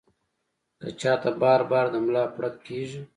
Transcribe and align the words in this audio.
کۀ 0.81 0.89
چاته 1.01 1.31
بار 1.41 1.61
بار 1.71 1.85
د 1.93 1.95
ملا 2.05 2.23
پړق 2.35 2.53
کيږي 2.67 3.01